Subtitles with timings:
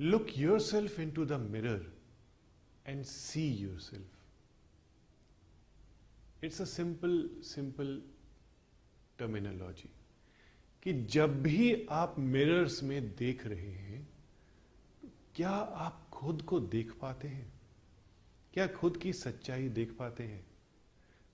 [0.00, 1.80] Look yourself into the mirror
[2.86, 4.02] and see yourself.
[6.42, 7.98] It's a simple, simple
[9.18, 9.88] terminology.
[10.82, 14.06] कि जब भी आप mirrors में देख रहे हैं
[15.34, 15.50] क्या
[15.86, 17.50] आप खुद को देख पाते हैं
[18.54, 20.44] क्या खुद की सच्चाई देख पाते हैं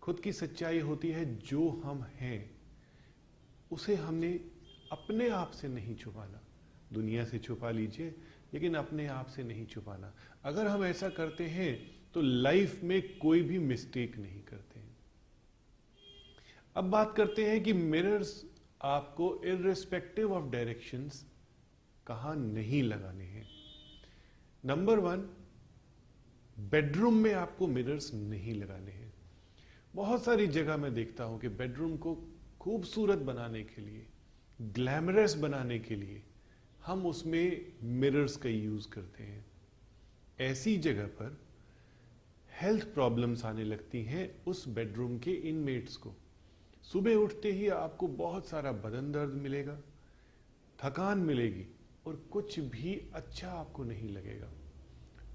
[0.02, 2.38] खुद की सच्चाई होती है जो हम हैं
[3.73, 4.32] उसे हमने
[4.92, 6.40] अपने आप से नहीं छुपाना
[6.92, 8.15] दुनिया से छुपा लीजिए
[8.55, 10.13] लेकिन अपने आप से नहीं छुपाना।
[10.45, 11.74] अगर हम ऐसा करते हैं
[12.15, 14.97] तो लाइफ में कोई भी मिस्टेक नहीं करते हैं।
[16.77, 18.45] अब बात करते हैं कि मिरर्स
[18.82, 21.25] आपको इरेस्पेक्टिव ऑफ़ डायरेक्शंस
[22.07, 23.47] कहा नहीं लगाने हैं।
[24.65, 25.29] नंबर वन
[26.71, 29.13] बेडरूम में आपको मिरर्स नहीं लगाने हैं।
[29.95, 32.15] बहुत सारी जगह मैं देखता हूँ कि बेडरूम को
[32.60, 34.07] खूबसूरत बनाने के लिए
[34.60, 36.23] ग्लैमरस बनाने के लिए
[36.87, 39.45] हम उसमें मिरर्स का यूज़ करते हैं।
[40.40, 41.38] ऐसी जगह पर
[42.51, 46.15] हेल्थ प्रॉब्लम्स आने लगती हैं उस बेडरूम के इनमेट्स को।
[46.82, 49.79] सुबह उठते ही आपको बहुत सारा बदन दर्द मिलेगा,
[50.79, 51.66] थकान मिलेगी
[52.07, 54.51] और कुछ भी अच्छा आपको नहीं लगेगा।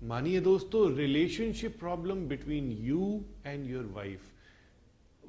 [0.04, 4.22] मानिए दोस्तों relationship problem between you and your wife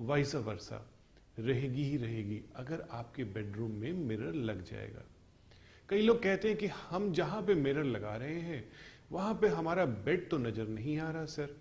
[0.01, 0.85] vice versa
[1.39, 5.05] रहेगी ही रहेगी अगर आपके बेडरूम में मिरर लग जाएगा।
[5.91, 8.65] कई लोग कहते हैं कि हम जहाँ पे मिरर लगा रहे हैं,
[9.13, 11.57] वहाँ पे हमारा बेड तो नज़र नहीं आ रहा, सर।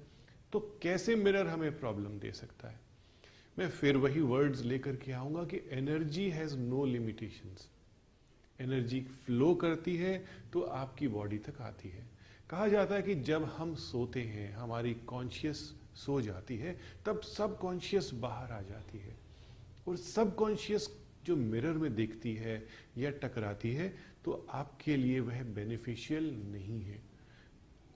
[0.54, 2.80] तो कैसे मिरर हमें प्रॉब्लम दे सकता है?
[3.58, 7.68] मैं फिर वही वर्ड्स लेकर के आऊँगा कि energy has no limitations
[8.60, 10.14] energy flow करती है
[10.54, 12.06] तो आपकी बॉडी तक आती है।
[12.50, 15.58] कहा जाता है कि जब हम सोते हैं, हमारी कॉन्शियस
[15.96, 19.16] सो जाती है, तब सब कॉन्शियस बाहर आ जाती है।
[19.88, 20.90] और सब कॉन्शियस
[21.26, 23.94] जो मिरर में देखती है या टकराती है
[24.30, 27.02] तो आपके लिए वह बेनिफिशियल नहीं है।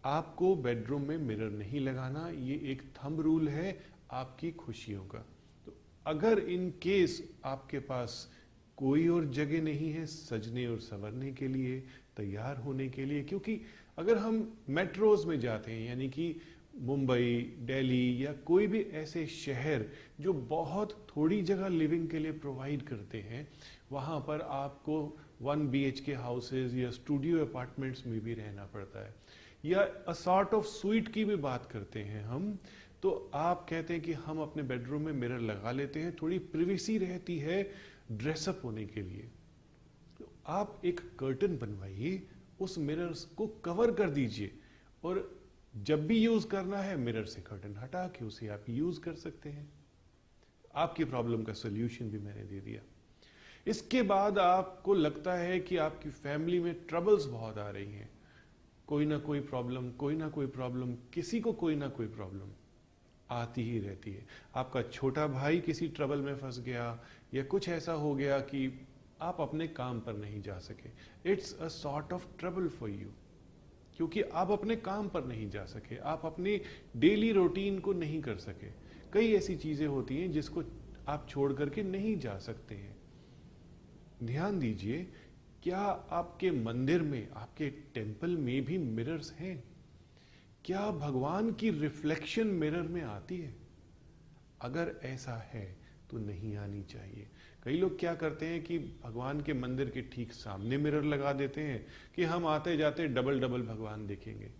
[0.06, 3.80] आपको बेडरूम में मिरर नहीं लगाना, ये एक थंब रूल है
[4.12, 5.20] आपकी खुशियों का।
[5.66, 8.32] तो अगर इन केस आपके पास
[8.78, 11.80] कोई और जगह नहीं है, सजने और संवरने के लिए,
[12.18, 13.62] तैयार होने के लिए, क्योंकि
[13.98, 16.36] अगर हम मेट्रोज में जाते हैं, यानी कि
[16.80, 19.86] मुंबई, दिल्ली या कोई भी ऐसे शहर
[20.20, 23.48] जो बहुत थोड़ी जगह लिविंग के लिए प्रोवाइड करते हैं,
[23.92, 29.06] वहाँ पर आपको one B H K houses या स्टूडियो अपार्टमेंट्स में भी रहना पड़ता
[29.06, 29.16] है।
[29.66, 32.58] या अ सॉर्ट ऑफ़ स्वीट की भी बात करते हैं हम
[33.04, 36.98] तो आप कहते हैं कि हम अपने बेडरूम में मिरर लगा लेते हैं, थोड़ी प्रिवेसी
[36.98, 37.64] रहती है
[38.12, 39.30] ड्रेसअप होने के लिए।
[40.20, 42.22] तो आप एक कर्टन बनवाइए,
[42.60, 44.52] उस मिरर को कवर कर दीजिए
[45.04, 45.42] और
[45.74, 49.50] जब भी यूज़ करना है मिरर से कर्टन हटा के उसे आप यूज़ कर सकते
[49.50, 49.70] हैं।
[50.76, 52.82] आपकी प्रॉब्लम का सोल्यूशन भी मैंने दे दिया।
[53.68, 58.09] इसके बाद आपको लगता है कि आपकी फैमिली में ट्रबल्स बहुत आ रही हैं।
[58.88, 62.51] कोई ना कोई प्रॉब्लम, कोई ना कोई प्रॉब्लम, किसी को कोई ना कोई प्रॉब्लम
[63.29, 64.25] आती ही रहती है।
[64.56, 67.03] आपका छोटा भाई किसी ट्रबल में फंस गया
[67.34, 68.88] या कुछ ऐसा हो गया कि
[69.22, 70.90] आप अपने काम पर नहीं जा सके।
[71.31, 73.09] It's a sort of trouble for you
[73.97, 76.62] क्योंकि आप अपने काम पर नहीं जा सके। आप अपनी
[76.97, 78.72] डेली रूटीन को नहीं कर सके।
[79.13, 80.63] कई ऐसी चीज़ें होती हैं जिसको
[81.07, 83.03] आप छोड़ करके नहीं जा सकते हैं।
[84.26, 85.08] ध्यान दीजिए,
[85.64, 85.80] क्या
[86.12, 89.64] आपके मंदिर में, आपके टेंपल में भी मिरर्स हैं?
[90.66, 93.56] क्या भगवान की रिफ्लेक्शन मिरर में आती है?
[94.62, 95.78] अगर ऐसा है
[96.12, 97.28] तो नहीं आनी चाहिए।
[97.64, 101.62] कई लोग क्या करते हैं कि भगवान के मंदिर के ठीक सामने मिरर लगा देते
[101.62, 104.52] हैं कि हम आते जाते डबल डबल भगवान देखेंगे।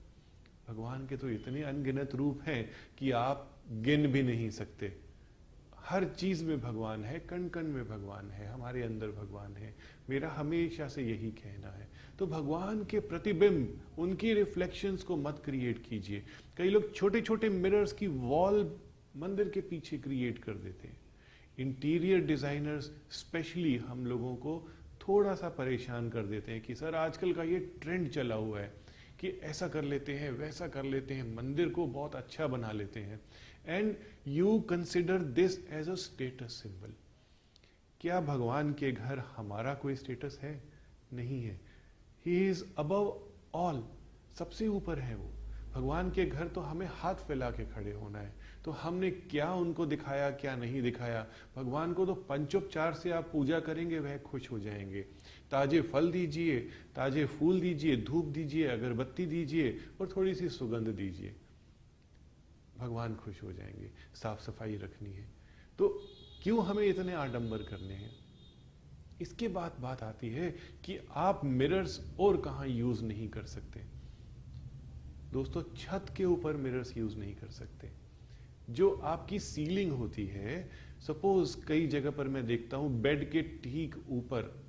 [0.68, 5.13] भगवान के तो इतने अनगिनत रूप हैं कि आप गिन भी नहीं सकते।
[5.86, 9.76] हर चीज़ में भगवान है कण कण में भगवान है, हमारे अंदर भगवान है,
[10.10, 11.90] मेरा हमेशा से यही कहना है।
[12.20, 16.24] तो भगवान के प्रतिबिंब, उनकी रिफ्लेक्शंस को मत क्रिएट कीजिए।
[16.58, 18.80] कई लोग छोटे छोटे मिरर्स की वॉल
[19.18, 20.98] मंदिर के पीछे क्रिएट कर देते हैं।
[21.60, 24.70] इंटीरियर डिजाइनर्स स्पेशली हम लोगों को
[25.02, 28.74] थोड़ा सा परेशान कर देते हैं कि, सर, आजकल का ये ट्रेंड चला हुआ है
[29.20, 33.00] कि ऐसा कर लेते हैं, वैसा कर लेते हैं, मंदिर को बहुत अच्छा बना लेते
[33.00, 33.20] हैं।
[33.68, 33.96] And
[34.28, 36.94] you consider this as a status symbol
[38.02, 40.64] क्या भगवान के घर हमारा कोई स्टेटस है?
[41.14, 41.62] नहीं है।
[42.26, 43.88] ही इज़ अबव ऑल
[44.40, 45.32] सबसे ऊपर है वो।
[45.74, 48.34] भगवान के घर तो हमें हाथ फैला के खड़े होना है।
[48.66, 51.28] तो हमने क्या उनको दिखाया, क्या नहीं दिखाया?
[51.56, 55.02] भगवान को तो पंचोपचार से आप पूजा करेंगे, वह खुश हो जाएँगे।
[55.52, 56.60] ताजे फल दीजिए,
[56.96, 61.36] ताजे फूल दीजिए, धूप दीजिए, अगरबत्ती दीजिए और थोड़ी सी सुगंध दीजिए।
[62.84, 65.28] भगवान खुश हो जाएँगे साफ़ सफ़ाई रखनी है।
[65.80, 65.90] तो
[66.44, 68.16] क्यों हमें इतने आडंबर करने हैं?
[69.20, 70.50] इसके बाद बात आती है
[70.84, 73.84] कि आप मिरर्स और कहाँ यूज़ नहीं कर सकते।
[75.32, 77.92] दोस्तों, छत के ऊपर मिरर्स यूज़ नहीं कर सकते।
[78.68, 80.70] जो आपकी सीलिंग होती है
[81.00, 84.64] सपोज़ कई जगह पर मैं देखता हूँ बेड के ठीक ऊपर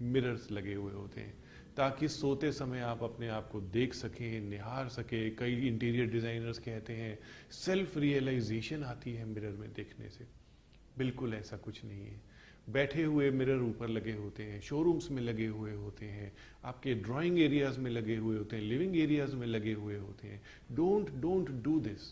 [0.00, 1.41] मिरर्स लगे हुए होते हैं।
[1.76, 6.92] ताकि सोते समय आप अपने आप को देख सकें, निहार सके। कई इंटीरियर डिजाइनर्स कहते
[6.92, 7.18] हैं
[7.54, 10.26] सेल्फ रियलाइजेशन आती है मिरर में देखने से।
[10.98, 12.20] बिल्कुल ऐसा कुछ नहीं है।
[12.70, 16.32] बैठे हुए मिरर ऊपर लगे होते हैं शोरूम्स में लगे हुए होते हैं,
[16.64, 20.40] आपके ड्राइंग एरियाज़ में लगे हुए होते हैं लिविंग एरियाज़ में लगे हुए होते हैं।
[20.72, 22.10] Don't don't do this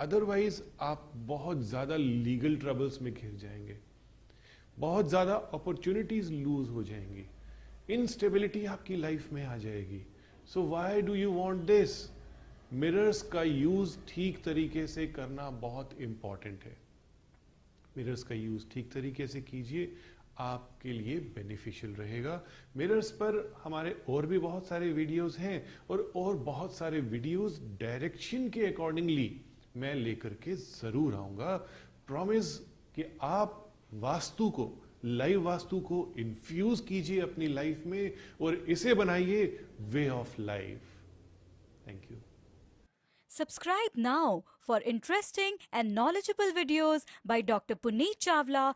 [0.00, 3.76] otherwise आप बहुत ज़्यादा लीगल ट्रबल्स में घिर जाएँगे।
[4.76, 7.24] बहुत ज़्यादा अपॉर्चुनिटीज़ लूज हो जाएँगी।
[7.88, 10.00] इनस्टेबिलिटी आपकी लाइफ में आ जाएगी।
[10.48, 11.98] So why do you want this
[12.74, 16.76] mirrors का यूज़ ठीक तरीके से करना बहुत इंपॉर्टेंट है।
[17.96, 19.92] मिरर्स का यूज़ ठीक तरीके से कीजिए,
[20.38, 22.40] आपके लिए बेनिफिशियल रहेगा।
[22.76, 28.48] मिरर्स पर हमारे और भी बहुत सारे वीडियोस हैं और और बहुत सारे वीडियोस डायरेक्शन
[28.50, 29.30] के अकॉर्डिंगली
[29.76, 31.56] मैं लेकर के ज़रूर आऊँगा।
[32.06, 32.56] प्रॉमिस
[32.96, 33.58] कि आप
[33.94, 34.64] वास्तु को
[35.04, 39.44] लाइव वास्तु को इन्फ्यूज कीजिए अपनी लाइफ में और इसे बनाइए
[39.94, 40.80] way of life
[41.86, 42.16] thank you
[43.30, 48.72] subscribe now for interesting and knowledgeable videos by doctor Puneet Chawla